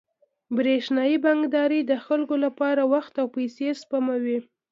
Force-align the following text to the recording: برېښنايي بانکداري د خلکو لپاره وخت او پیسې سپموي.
برېښنايي 0.57 1.17
بانکداري 1.25 1.79
د 1.85 1.91
خلکو 2.05 2.35
لپاره 2.45 2.81
وخت 2.93 3.13
او 3.21 3.27
پیسې 3.35 3.67
سپموي. 3.81 4.39